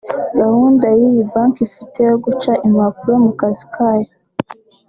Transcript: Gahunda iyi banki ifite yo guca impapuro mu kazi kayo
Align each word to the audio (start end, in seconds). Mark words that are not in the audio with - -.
Gahunda 0.39 0.85
iyi 1.05 1.21
banki 1.31 1.59
ifite 1.69 1.99
yo 2.09 2.15
guca 2.25 2.51
impapuro 2.67 3.13
mu 3.25 3.31
kazi 3.39 3.63
kayo 3.75 4.09